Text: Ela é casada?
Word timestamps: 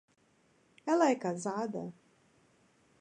Ela 0.87 1.11
é 1.11 1.15
casada? 1.15 1.93